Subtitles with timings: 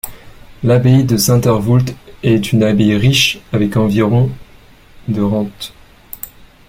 [0.63, 1.93] L'abbaye de Saint-Évroult
[2.23, 4.31] est une abbaye riche avec environ
[5.07, 5.75] de rente.